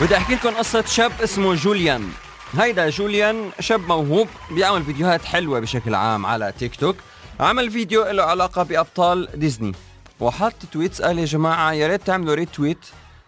بدي 0.00 0.16
أحكي 0.16 0.34
لكم 0.34 0.56
قصة 0.56 0.84
شاب 0.84 1.12
اسمه 1.22 1.54
جوليان. 1.54 2.08
هيدا 2.52 2.90
جوليان 2.90 3.50
شاب 3.60 3.80
موهوب 3.80 4.28
بيعمل 4.50 4.82
فيديوهات 4.82 5.24
حلوة 5.24 5.60
بشكل 5.60 5.94
عام 5.94 6.26
على 6.26 6.52
تيك 6.58 6.76
توك. 6.76 6.96
عمل 7.40 7.70
فيديو 7.70 8.04
له 8.04 8.22
علاقة 8.22 8.62
بأبطال 8.62 9.28
ديزني. 9.34 9.72
وحط 10.20 10.54
tweets 10.72 11.02
قال 11.02 11.18
يا 11.18 11.24
جماعة 11.24 11.72
يا 11.72 11.88
ريت 11.88 12.02
تعملوا 12.02 12.34
retweet 12.34 12.78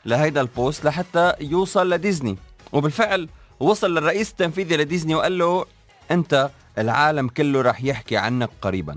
لهيدا 0.05 0.41
ال 0.41 0.49
post 0.49 0.85
لحتى 0.85 1.33
يوصل 1.41 1.91
لديزني. 1.91 2.37
وبالفعل 2.73 3.29
وصل 3.61 3.95
للرئيس 3.95 4.31
التنفيذي 4.31 4.77
لديزني 4.77 5.15
وقال 5.15 5.39
له 5.39 5.67
أنت 6.11 6.51
العالم 6.79 7.29
كله 7.29 7.63
رح 7.63 7.85
يحكي 7.85 8.17
عنك 8.17 8.51
قريبا. 8.63 8.97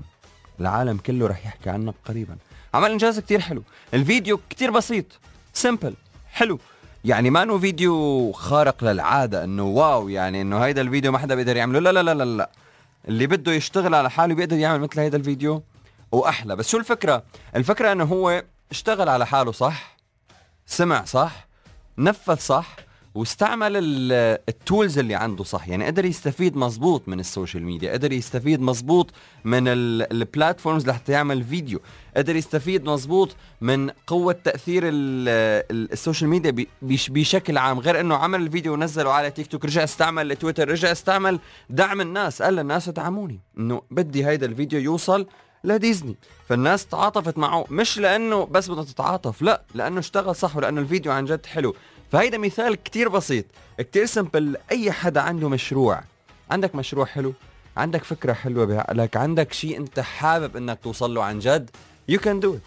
العالم 0.60 0.96
كله 0.96 1.26
رح 1.26 1.46
يحكي 1.46 1.70
عنك 1.70 1.94
قريبا. 2.04 2.36
عمل 2.74 2.90
إنجاز 2.90 3.18
كتير 3.18 3.40
حلو. 3.40 3.62
الفيديو 3.94 4.40
كتير 4.50 4.70
بسيط. 4.70 5.06
simple 5.52 5.94
حلو. 6.32 6.58
يعني 7.04 7.30
ما 7.30 7.42
إنه 7.42 7.58
فيديو 7.58 8.32
خارق 8.32 8.84
للعادة 8.84 9.44
إنه 9.44 9.64
wow 9.64 10.08
يعني 10.08 10.42
إنه 10.42 10.58
هيدا 10.58 10.80
الفيديو 10.80 11.12
ما 11.12 11.18
حدا 11.18 11.34
بيقدر 11.34 11.56
يعمله. 11.56 11.78
لا 11.80 11.92
لا 11.92 12.02
لا 12.02 12.14
لا 12.14 12.24
لا 12.24 12.50
اللي 13.08 13.26
بده 13.26 13.52
يشتغل 13.52 13.94
على 13.94 14.10
حاله 14.10 14.34
بيقدر 14.34 14.56
يعمل 14.56 14.80
مثل 14.80 15.00
هيدا 15.00 15.16
الفيديو 15.16 15.62
وأحلى. 16.12 16.56
بس 16.56 16.68
شو 16.68 16.78
الفكرة؟ 16.78 17.22
الفكرة 17.56 17.92
إنه 17.92 18.04
هو 18.04 18.42
اشتغل 18.70 19.08
على 19.08 19.26
حاله 19.26 19.52
صح 19.52 19.96
سمع 20.66 21.04
صح 21.04 21.46
نفذ 21.98 22.36
صح 22.36 22.76
واستعمل 23.14 23.72
ال 24.48 24.56
tools 24.56 24.98
اللي 24.98 25.14
عنده 25.14 25.44
صح. 25.44 25.68
يعني 25.68 25.84
قدر 25.84 26.04
يستفيد 26.04 26.56
مزبوط 26.56 27.08
من 27.08 27.20
ال 27.20 27.26
social 27.26 27.62
media 27.62 27.92
قدر 27.92 28.12
يستفيد 28.12 28.60
مزبوط 28.60 29.10
من 29.44 29.68
ال 29.68 29.80
platforms 29.80 30.88
لحتى 30.88 31.12
يعمل 31.12 31.44
فيديو 31.44 31.80
قدر 32.16 32.36
يستفيد 32.36 32.84
مزبوط 32.84 33.36
من 33.60 33.90
قوة 34.06 34.32
تأثير 34.32 34.82
ال 34.86 35.07
social 35.07 36.30
media 36.30 36.66
بشكل 36.82 37.58
عام. 37.58 37.78
غير 37.78 38.00
إنه 38.00 38.14
عمل 38.14 38.42
الفيديو 38.42 38.72
ونزله 38.72 39.12
على 39.12 39.30
تيك 39.30 39.46
توك 39.46 39.64
رجع 39.64 39.84
استعمل 39.84 40.36
تويتر 40.36 40.68
رجع 40.68 40.92
استعمل 40.92 41.38
دعم 41.70 42.00
الناس. 42.00 42.42
قال 42.42 42.54
للناس 42.54 42.88
ادعموني 42.88 43.40
إنه 43.58 43.82
بدي 43.90 44.26
هيدا 44.26 44.46
الفيديو 44.46 44.80
يوصل 44.80 45.26
لديزني. 45.64 46.16
فالناس 46.48 46.86
تعاطفت 46.86 47.38
معه 47.38 47.64
مش 47.70 47.98
لأنه 47.98 48.44
بس 48.44 48.70
بدها 48.70 48.84
تتعاطف 48.84 49.42
لا 49.42 49.62
لأنه 49.74 49.98
اشتغل 49.98 50.36
صح 50.36 50.56
ولأنه 50.56 50.80
الفيديو 50.80 51.12
عن 51.12 51.24
جد 51.24 51.46
حلو. 51.46 51.74
فهيدا 52.12 52.38
مثال 52.38 52.82
كتير 52.82 53.08
بسيط. 53.08 53.44
كتير 53.78 54.06
simple 54.06 54.56
أي 54.70 54.92
حدا 54.92 55.20
عنده 55.20 55.48
مشروع. 55.48 56.00
عندك 56.50 56.74
مشروع 56.74 57.06
حلو 57.06 57.34
عندك 57.76 58.04
فكرة 58.04 58.32
حلوة 58.32 58.64
بعقلك 58.64 59.16
عندك 59.16 59.52
شيء 59.52 59.76
أنت 59.76 60.00
حابب 60.00 60.56
إنك 60.56 60.78
توصل 60.82 61.14
له 61.14 61.24
عن 61.24 61.38
جد 61.38 61.70
you 62.12 62.14
can 62.14 62.44
do 62.44 62.48
it. 62.48 62.60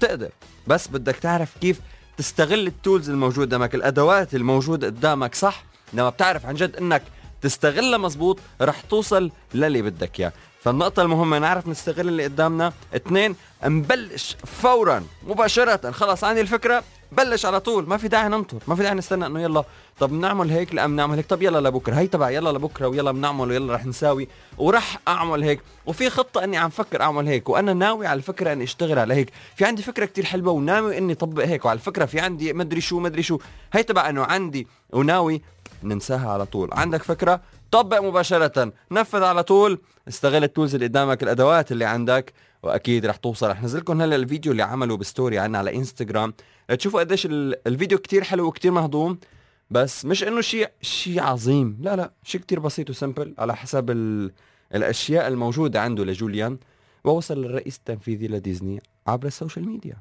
تقدر 0.00 0.30
بس 0.66 0.88
بدك 0.88 1.16
تعرف 1.16 1.58
كيف 1.60 1.80
تستغل 2.16 2.66
التولز 2.66 3.10
الموجودة 3.10 3.46
قدامك 3.46 3.74
الأدوات 3.74 4.34
الموجودة 4.34 4.86
قدامك 4.86 5.34
صح؟ 5.34 5.64
لما 5.92 6.10
بتعرف 6.10 6.46
عن 6.46 6.54
جد 6.54 6.76
إنك 6.76 7.02
تستغلها 7.42 7.98
مزبوط 7.98 8.38
رح 8.60 8.80
توصل 8.80 9.30
للي 9.54 9.82
بدك 9.82 10.20
إياه. 10.20 10.32
فالنقطة 10.62 11.02
المهمة 11.02 11.38
نعرف 11.38 11.68
نستغل 11.68 12.08
اللي 12.08 12.24
قدامنا. 12.24 12.72
اثنين 12.96 13.36
نبلش 13.64 14.36
فورا 14.62 15.04
مباشرة. 15.26 15.90
خلص 15.90 16.24
عندي 16.24 16.40
الفكرة. 16.40 16.84
بلش 17.12 17.46
على 17.46 17.60
طول 17.60 17.88
ما 17.88 17.96
في 17.96 18.08
داعي 18.08 18.28
ننطر 18.28 18.58
ما 18.68 18.74
في 18.74 18.82
داعي 18.82 18.94
نستنى 18.94 19.26
إنه 19.26 19.40
يلا 19.40 19.64
طب 20.00 20.08
بنعمل 20.08 20.50
هيك؟ 20.50 20.74
لأ 20.74 20.86
بنعمل 20.86 21.16
هيك. 21.16 21.26
طب 21.26 21.42
يلا 21.42 21.68
لبكرة 21.68 21.94
هي 21.94 22.06
تبع 22.06 22.30
يلا 22.30 22.50
لبكرة 22.50 22.86
ويلا 22.88 23.12
بنعمل 23.12 23.48
ويلا 23.48 23.74
رح 23.74 23.86
نساوي. 23.86 24.28
ورح 24.58 24.98
أعمل 25.08 25.42
هيك. 25.42 25.60
وفي 25.86 26.10
خطة 26.10 26.44
إني 26.44 26.56
عم 26.56 26.70
فكر 26.70 27.02
أعمل 27.02 27.28
هيك 27.28 27.48
وأنا 27.48 27.72
ناوي 27.72 28.06
على 28.06 28.16
الفكرة 28.18 28.52
إني 28.52 28.64
أشتغل 28.64 28.98
على 28.98 29.14
هيك. 29.14 29.30
في 29.56 29.64
عندي 29.64 29.82
فكرة 29.82 30.04
كتير 30.04 30.24
حلوة 30.24 30.52
وناوي 30.52 30.98
إني 30.98 31.14
طبق 31.14 31.44
هيك. 31.44 31.64
وعلى 31.64 31.76
الفكرة 31.76 32.04
في 32.04 32.20
عندي 32.20 32.52
مدري 32.52 32.80
شو 32.80 32.98
مدري 32.98 33.22
شو. 33.22 33.38
هي 33.72 33.82
تبع 33.82 34.08
إنه 34.08 34.24
عندي 34.24 34.66
وناوي 34.90 35.42
ننساها 35.82 36.30
على 36.30 36.46
طول. 36.46 36.68
عندك 36.72 37.02
فكرة؟ 37.02 37.40
طبق 37.70 38.00
مباشرة. 38.00 38.72
نفذ 38.90 39.22
على 39.22 39.42
طول. 39.42 39.80
استغل 40.08 40.44
التولز 40.44 40.74
اللي 40.74 40.86
قدامك 40.86 41.22
الأدوات 41.22 41.72
اللي 41.72 41.84
عندك 41.84 42.32
وأكيد 42.62 43.06
رح 43.06 43.16
توصل. 43.16 43.50
رح 43.50 43.62
نزل 43.62 43.78
لكم 43.78 44.02
هلا 44.02 44.16
الفيديو 44.16 44.52
اللي 44.52 44.62
عمله 44.62 44.96
بستوري 44.96 45.38
عنا 45.38 45.58
على 45.58 45.76
إنستغرام. 45.76 46.34
تشوفوا 46.78 47.00
قديش 47.00 47.26
الفيديو 47.26 47.98
كتير 47.98 48.24
حلو 48.24 48.46
وكتير 48.46 48.72
مهضوم. 48.72 49.18
بس 49.70 50.04
مش 50.04 50.24
إنه 50.24 50.40
شيء 50.40 50.70
شيء 50.80 51.20
عظيم. 51.20 51.78
لا 51.80 51.96
لا 51.96 52.12
شيء 52.22 52.40
كتير 52.40 52.60
بسيط 52.60 52.90
و 52.90 52.96
simple 52.96 53.34
على 53.38 53.56
حسب 53.56 53.90
ال... 53.90 54.32
الأشياء 54.74 55.28
الموجودة 55.28 55.80
عنده 55.80 56.04
لجوليان. 56.04 56.58
ووصل 57.04 57.42
للرئيس 57.42 57.76
التنفيذي 57.76 58.28
لديزني 58.28 58.82
عبر 59.06 59.26
ال 59.26 59.32
social 59.32 59.68
media. 59.68 59.96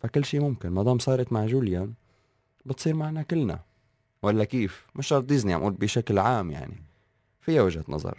فكل 0.00 0.24
شيء 0.24 0.40
ممكن. 0.40 0.68
ما 0.68 0.82
دام 0.82 0.98
صارت 0.98 1.32
مع 1.32 1.46
جوليان 1.46 1.92
بتصير 2.66 2.94
معنا 2.94 3.22
كلنا. 3.22 3.58
ولا 4.22 4.44
كيف؟ 4.44 4.86
مش 4.94 5.06
شرط 5.06 5.24
ديزني 5.24 5.54
عم 5.54 5.60
أقول 5.60 5.72
بشكل 5.72 6.18
عام 6.18 6.50
يعني. 6.50 6.84
فيها 7.40 7.62
وجهة 7.62 7.84
نظر. 7.88 8.18